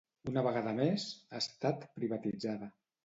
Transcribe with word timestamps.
Una 0.29 0.43
vegada 0.47 0.71
més, 0.79 1.05
ha 1.33 1.41
estat 1.43 1.85
privatitzada. 2.01 2.73